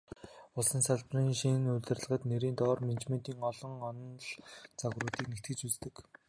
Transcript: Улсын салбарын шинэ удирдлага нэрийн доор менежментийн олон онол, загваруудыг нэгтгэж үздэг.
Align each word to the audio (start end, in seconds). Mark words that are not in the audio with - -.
Улсын 0.61 0.81
салбарын 0.85 1.29
шинэ 1.39 1.71
удирдлага 1.77 2.29
нэрийн 2.31 2.55
доор 2.61 2.77
менежментийн 2.87 3.39
олон 3.49 3.73
онол, 3.89 4.23
загваруудыг 4.79 5.25
нэгтгэж 5.31 5.59
үздэг. 5.67 5.95